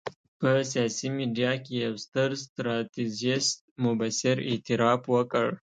په 0.39 0.45
برېښنایي 0.55 1.07
میډیا 1.17 1.51
کې 1.63 1.73
یو 1.85 1.93
ستراتیژیست 2.43 3.57
مبصر 3.85 4.35
اعتراف 4.49 5.01
وکړ. 5.13 5.47